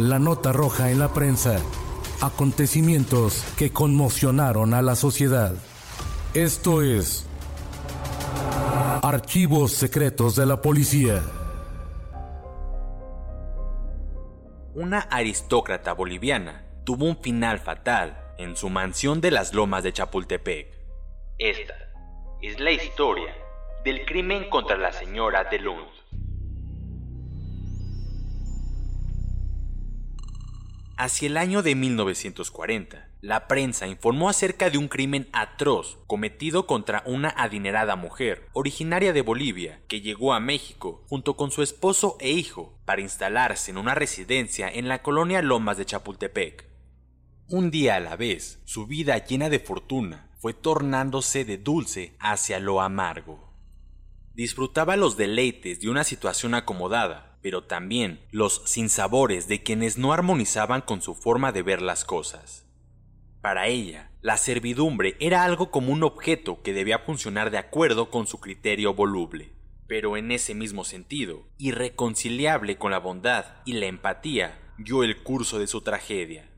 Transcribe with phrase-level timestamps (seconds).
[0.00, 1.60] La nota roja en la prensa.
[2.22, 5.52] Acontecimientos que conmocionaron a la sociedad.
[6.32, 7.26] Esto es...
[9.02, 11.22] Archivos secretos de la policía.
[14.74, 20.78] Una aristócrata boliviana tuvo un final fatal en su mansión de las lomas de Chapultepec.
[21.36, 21.74] Esta
[22.40, 23.34] es la historia
[23.84, 25.99] del crimen contra la señora de Lund.
[31.02, 37.02] Hacia el año de 1940, la prensa informó acerca de un crimen atroz cometido contra
[37.06, 42.32] una adinerada mujer originaria de Bolivia que llegó a México junto con su esposo e
[42.32, 46.66] hijo para instalarse en una residencia en la colonia Lomas de Chapultepec.
[47.48, 52.60] Un día a la vez, su vida llena de fortuna fue tornándose de dulce hacia
[52.60, 53.54] lo amargo.
[54.34, 60.80] Disfrutaba los deleites de una situación acomodada, pero también los sinsabores de quienes no armonizaban
[60.82, 62.66] con su forma de ver las cosas.
[63.40, 68.26] Para ella, la servidumbre era algo como un objeto que debía funcionar de acuerdo con
[68.26, 69.54] su criterio voluble,
[69.86, 75.58] pero en ese mismo sentido, irreconciliable con la bondad y la empatía, dio el curso
[75.58, 76.50] de su tragedia.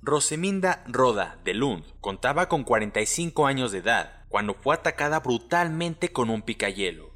[0.00, 6.28] Roseminda Roda de Lund contaba con 45 años de edad cuando fue atacada brutalmente con
[6.28, 7.11] un picayelo.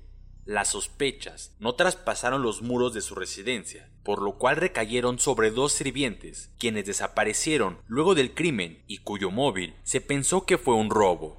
[0.47, 5.73] Las sospechas no traspasaron los muros de su residencia, por lo cual recayeron sobre dos
[5.73, 11.37] sirvientes, quienes desaparecieron luego del crimen y cuyo móvil se pensó que fue un robo.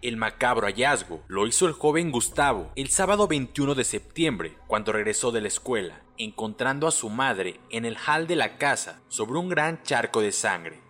[0.00, 5.32] El macabro hallazgo lo hizo el joven Gustavo el sábado 21 de septiembre, cuando regresó
[5.32, 9.50] de la escuela, encontrando a su madre en el hall de la casa sobre un
[9.50, 10.80] gran charco de sangre.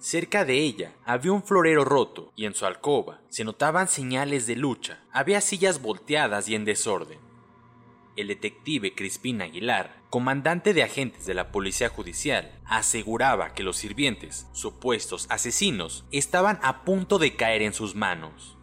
[0.00, 4.56] Cerca de ella había un florero roto y en su alcoba se notaban señales de
[4.56, 5.04] lucha.
[5.12, 7.18] Había sillas volteadas y en desorden.
[8.16, 14.46] El detective Crispín Aguilar, comandante de agentes de la Policía Judicial, aseguraba que los sirvientes,
[14.52, 18.56] supuestos asesinos, estaban a punto de caer en sus manos.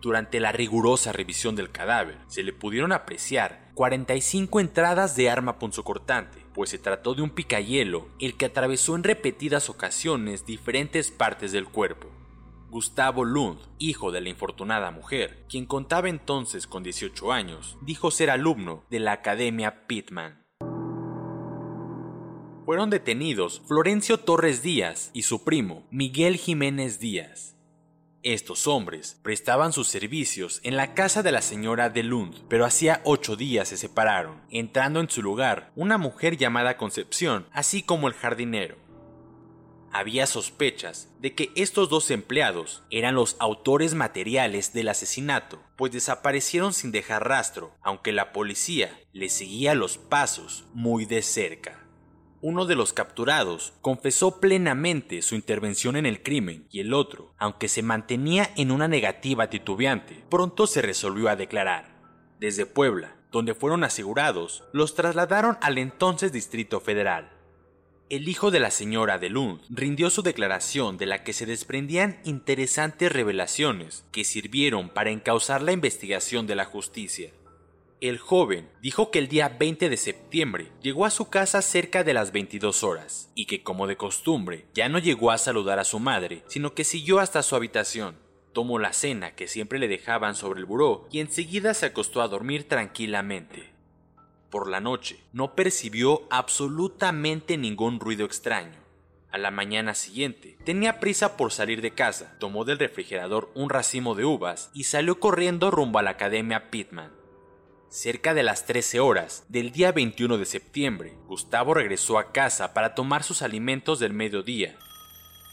[0.00, 6.41] Durante la rigurosa revisión del cadáver, se le pudieron apreciar 45 entradas de arma punzocortante,
[6.54, 11.66] pues se trató de un picayelo el que atravesó en repetidas ocasiones diferentes partes del
[11.66, 12.08] cuerpo.
[12.70, 18.30] Gustavo Lund, hijo de la infortunada mujer, quien contaba entonces con 18 años, dijo ser
[18.30, 20.42] alumno de la Academia Pittman.
[22.64, 27.56] Fueron detenidos Florencio Torres Díaz y su primo, Miguel Jiménez Díaz.
[28.24, 33.00] Estos hombres prestaban sus servicios en la casa de la señora de Lund, pero hacía
[33.02, 38.14] ocho días se separaron, entrando en su lugar una mujer llamada Concepción, así como el
[38.14, 38.76] jardinero.
[39.90, 46.72] Había sospechas de que estos dos empleados eran los autores materiales del asesinato, pues desaparecieron
[46.74, 51.81] sin dejar rastro, aunque la policía les seguía los pasos muy de cerca
[52.42, 57.68] uno de los capturados confesó plenamente su intervención en el crimen y el otro, aunque
[57.68, 62.02] se mantenía en una negativa titubeante, pronto se resolvió a declarar.
[62.40, 67.30] Desde Puebla, donde fueron asegurados, los trasladaron al entonces Distrito Federal.
[68.10, 72.20] El hijo de la señora de Lund rindió su declaración de la que se desprendían
[72.24, 77.30] interesantes revelaciones que sirvieron para encauzar la investigación de la justicia.
[78.02, 82.12] El joven dijo que el día 20 de septiembre llegó a su casa cerca de
[82.12, 86.00] las 22 horas y que como de costumbre ya no llegó a saludar a su
[86.00, 88.16] madre, sino que siguió hasta su habitación.
[88.52, 92.26] Tomó la cena que siempre le dejaban sobre el buró y enseguida se acostó a
[92.26, 93.70] dormir tranquilamente.
[94.50, 98.80] Por la noche no percibió absolutamente ningún ruido extraño.
[99.30, 104.16] A la mañana siguiente, tenía prisa por salir de casa, tomó del refrigerador un racimo
[104.16, 107.21] de uvas y salió corriendo rumbo a la Academia Pittman.
[107.92, 112.94] Cerca de las 13 horas del día 21 de septiembre, Gustavo regresó a casa para
[112.94, 114.78] tomar sus alimentos del mediodía.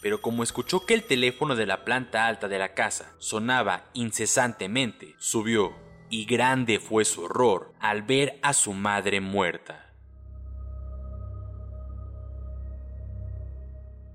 [0.02, 5.16] Pero como escuchó que el teléfono de la planta alta de la casa sonaba incesantemente,
[5.18, 5.76] subió,
[6.10, 9.94] y grande fue su horror al ver a su madre muerta.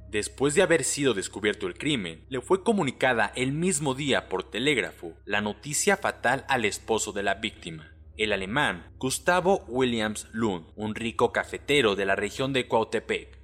[0.08, 5.12] Después de haber sido descubierto el crimen, le fue comunicada el mismo día por telégrafo
[5.26, 11.32] la noticia fatal al esposo de la víctima el alemán Gustavo Williams Lund, un rico
[11.32, 13.38] cafetero de la región de Cuautepec.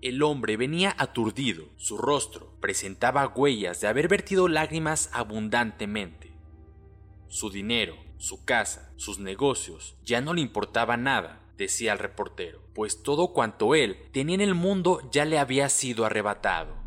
[0.00, 6.32] El hombre venía aturdido, su rostro presentaba huellas de haber vertido lágrimas abundantemente.
[7.28, 13.02] Su dinero, su casa, sus negocios, ya no le importaba nada, decía el reportero, pues
[13.02, 16.80] todo cuanto él tenía en el mundo ya le había sido arrebatado.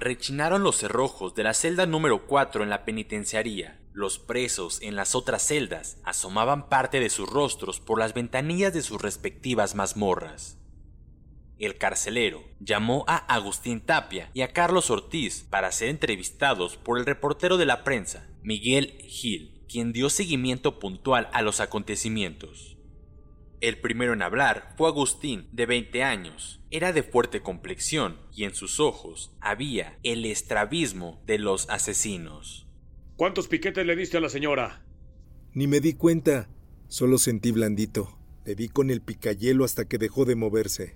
[0.00, 3.80] Rechinaron los cerrojos de la celda número 4 en la penitenciaría.
[3.92, 8.82] Los presos en las otras celdas asomaban parte de sus rostros por las ventanillas de
[8.82, 10.56] sus respectivas mazmorras.
[11.58, 17.04] El carcelero llamó a Agustín Tapia y a Carlos Ortiz para ser entrevistados por el
[17.04, 22.77] reportero de la prensa, Miguel Gil, quien dio seguimiento puntual a los acontecimientos.
[23.60, 26.60] El primero en hablar fue Agustín, de 20 años.
[26.70, 32.68] Era de fuerte complexión y en sus ojos había el estrabismo de los asesinos.
[33.16, 34.84] ¿Cuántos piquetes le diste a la señora?
[35.54, 36.48] Ni me di cuenta,
[36.86, 38.16] solo sentí blandito.
[38.44, 40.94] Le di con el picayelo hasta que dejó de moverse.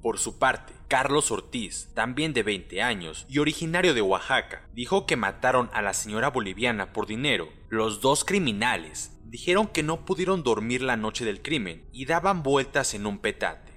[0.00, 5.16] Por su parte, Carlos Ortiz, también de 20 años y originario de Oaxaca, dijo que
[5.16, 7.48] mataron a la señora boliviana por dinero.
[7.68, 12.94] Los dos criminales dijeron que no pudieron dormir la noche del crimen y daban vueltas
[12.94, 13.72] en un petate.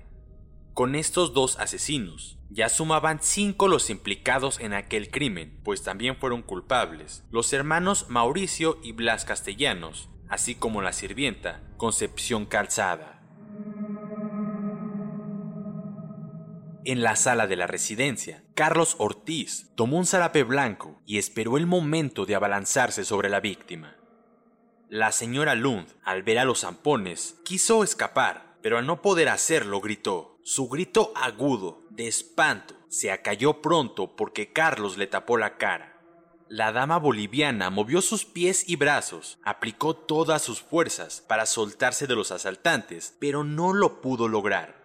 [0.73, 6.41] Con estos dos asesinos, ya sumaban cinco los implicados en aquel crimen, pues también fueron
[6.41, 13.19] culpables los hermanos Mauricio y Blas Castellanos, así como la sirvienta Concepción Calzada.
[16.85, 21.67] En la sala de la residencia, Carlos Ortiz tomó un zarape blanco y esperó el
[21.67, 23.98] momento de abalanzarse sobre la víctima.
[24.91, 29.81] La señora Lund, al ver a los zampones, quiso escapar, pero al no poder hacerlo
[29.81, 30.39] gritó.
[30.41, 36.01] Su grito agudo, de espanto, se acalló pronto porque Carlos le tapó la cara.
[36.47, 42.15] La dama boliviana movió sus pies y brazos, aplicó todas sus fuerzas para soltarse de
[42.15, 44.79] los asaltantes, pero no lo pudo lograr.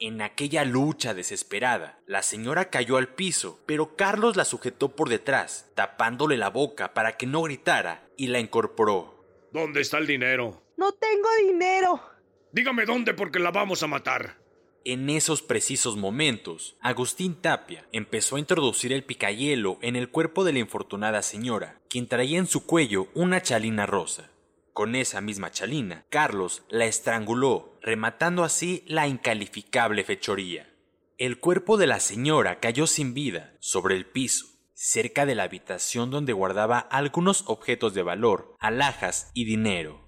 [0.00, 5.70] En aquella lucha desesperada, la señora cayó al piso, pero Carlos la sujetó por detrás,
[5.76, 9.13] tapándole la boca para que no gritara, y la incorporó.
[9.54, 10.64] ¿Dónde está el dinero?
[10.76, 12.02] No tengo dinero.
[12.50, 14.36] Dígame dónde porque la vamos a matar.
[14.84, 20.54] En esos precisos momentos, Agustín Tapia empezó a introducir el picayelo en el cuerpo de
[20.54, 24.28] la infortunada señora, quien traía en su cuello una chalina rosa.
[24.72, 30.68] Con esa misma chalina, Carlos la estranguló, rematando así la incalificable fechoría.
[31.16, 36.10] El cuerpo de la señora cayó sin vida sobre el piso, cerca de la habitación
[36.10, 40.04] donde guardaba algunos objetos de valor, alhajas y dinero.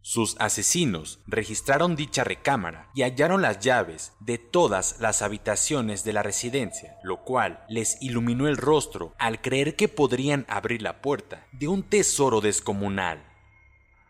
[0.00, 6.22] Sus asesinos registraron dicha recámara y hallaron las llaves de todas las habitaciones de la
[6.22, 11.68] residencia, lo cual les iluminó el rostro al creer que podrían abrir la puerta de
[11.68, 13.27] un tesoro descomunal.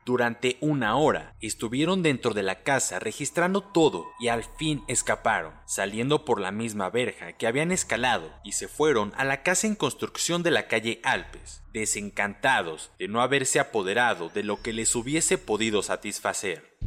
[0.08, 6.24] Durante una hora estuvieron dentro de la casa registrando todo y al fin escaparon, saliendo
[6.24, 10.42] por la misma verja que habían escalado y se fueron a la casa en construcción
[10.42, 15.82] de la calle Alpes, desencantados de no haberse apoderado de lo que les hubiese podido
[15.82, 16.78] satisfacer.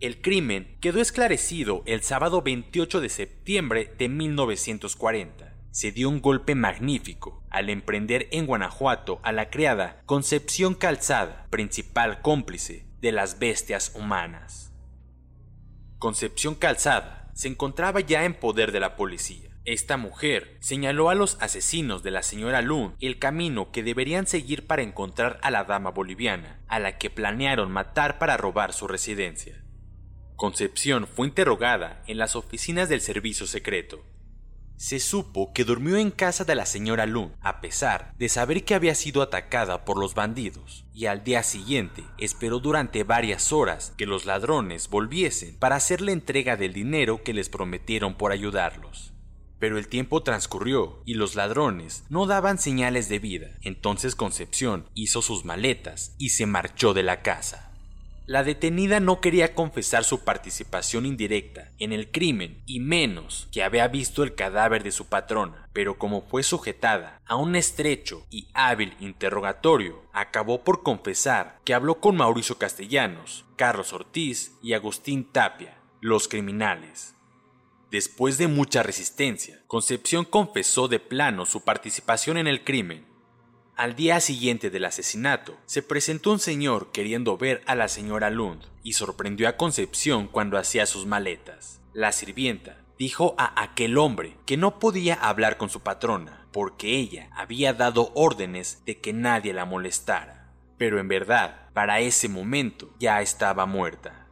[0.00, 5.45] El crimen quedó esclarecido el sábado 28 de septiembre de 1940
[5.76, 12.22] se dio un golpe magnífico al emprender en Guanajuato a la criada Concepción Calzada, principal
[12.22, 14.72] cómplice de las bestias humanas.
[15.98, 19.50] Concepción Calzada se encontraba ya en poder de la policía.
[19.66, 24.66] Esta mujer señaló a los asesinos de la señora Lund el camino que deberían seguir
[24.66, 29.62] para encontrar a la dama boliviana, a la que planearon matar para robar su residencia.
[30.36, 34.02] Concepción fue interrogada en las oficinas del servicio secreto
[34.76, 38.74] se supo que durmió en casa de la señora Lund, a pesar de saber que
[38.74, 44.06] había sido atacada por los bandidos, y al día siguiente esperó durante varias horas que
[44.06, 49.12] los ladrones volviesen para hacer la entrega del dinero que les prometieron por ayudarlos.
[49.58, 53.56] Pero el tiempo transcurrió y los ladrones no daban señales de vida.
[53.62, 57.72] Entonces Concepción hizo sus maletas y se marchó de la casa.
[58.26, 63.86] La detenida no quería confesar su participación indirecta en el crimen y menos que había
[63.86, 68.96] visto el cadáver de su patrona, pero como fue sujetada a un estrecho y hábil
[68.98, 76.26] interrogatorio, acabó por confesar que habló con Mauricio Castellanos, Carlos Ortiz y Agustín Tapia, los
[76.26, 77.14] criminales.
[77.92, 83.06] Después de mucha resistencia, Concepción confesó de plano su participación en el crimen.
[83.76, 88.62] Al día siguiente del asesinato, se presentó un señor queriendo ver a la señora Lund
[88.82, 91.82] y sorprendió a Concepción cuando hacía sus maletas.
[91.92, 97.28] La sirvienta dijo a aquel hombre que no podía hablar con su patrona porque ella
[97.34, 100.54] había dado órdenes de que nadie la molestara.
[100.78, 104.26] Pero en verdad, para ese momento ya estaba muerta.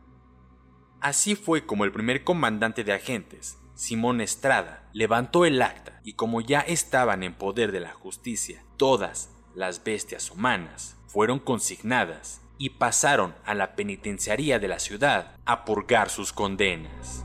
[1.03, 6.41] Así fue como el primer comandante de agentes, Simón Estrada, levantó el acta y como
[6.41, 13.35] ya estaban en poder de la justicia, todas las bestias humanas fueron consignadas y pasaron
[13.45, 17.25] a la penitenciaría de la ciudad a purgar sus condenas.